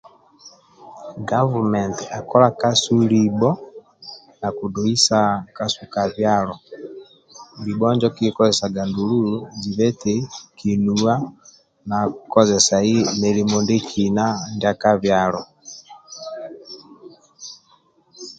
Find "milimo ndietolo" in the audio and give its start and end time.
13.21-14.71